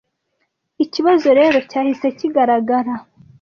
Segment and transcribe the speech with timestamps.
[0.83, 2.93] Ikibazo rero cyahise kigaragara.